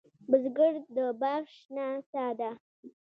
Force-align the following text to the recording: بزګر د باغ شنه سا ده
بزګر 0.29 0.73
د 0.95 0.97
باغ 1.21 1.43
شنه 1.57 1.87
سا 2.09 2.25
ده 2.39 2.51